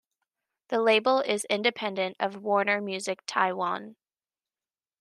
[0.69, 3.97] The label is independent of Warner Music Taiwan.